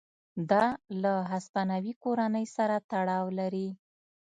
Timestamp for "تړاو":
2.91-3.25